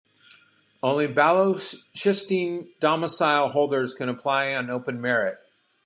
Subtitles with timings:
[0.81, 5.37] Only Balochistan Domicile holders can apply on open merit.